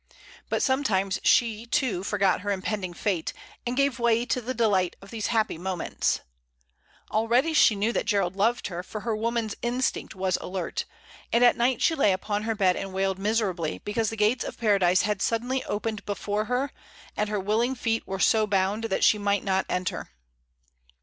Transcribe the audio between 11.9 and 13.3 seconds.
lay upon her bed and wailed